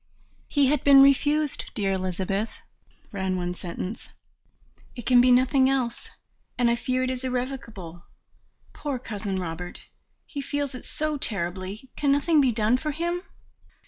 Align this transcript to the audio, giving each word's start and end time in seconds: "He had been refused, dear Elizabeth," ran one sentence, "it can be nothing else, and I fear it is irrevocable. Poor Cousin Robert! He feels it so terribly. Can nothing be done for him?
"He 0.47 0.65
had 0.65 0.83
been 0.83 1.03
refused, 1.03 1.65
dear 1.75 1.91
Elizabeth," 1.93 2.57
ran 3.11 3.37
one 3.37 3.53
sentence, 3.53 4.09
"it 4.95 5.05
can 5.05 5.21
be 5.21 5.31
nothing 5.31 5.69
else, 5.69 6.09
and 6.57 6.71
I 6.71 6.75
fear 6.75 7.03
it 7.03 7.11
is 7.11 7.23
irrevocable. 7.23 8.05
Poor 8.73 8.97
Cousin 8.97 9.37
Robert! 9.37 9.81
He 10.25 10.41
feels 10.41 10.73
it 10.73 10.85
so 10.85 11.19
terribly. 11.19 11.91
Can 11.95 12.11
nothing 12.11 12.41
be 12.41 12.51
done 12.51 12.77
for 12.77 12.89
him? 12.89 13.21